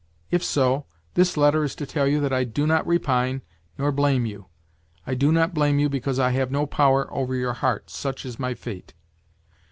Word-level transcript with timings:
If 0.31 0.43
so, 0.43 0.87
this 1.13 1.37
letter 1.37 1.63
is 1.63 1.75
to 1.75 1.85
tell 1.85 2.07
you 2.07 2.19
that 2.21 2.33
I 2.33 2.43
do 2.43 2.65
not 2.65 2.87
repine, 2.87 3.43
nor 3.77 3.91
blame 3.91 4.25
you. 4.25 4.47
I 5.05 5.13
do 5.13 5.31
not 5.31 5.53
blame 5.53 5.77
you 5.77 5.89
because 5.89 6.17
I 6.17 6.31
have 6.31 6.49
no 6.49 6.65
power 6.65 7.13
over 7.13 7.35
your 7.35 7.53
heart, 7.53 7.91
such 7.91 8.25
is 8.25 8.39
my 8.39 8.55
fate 8.55 8.95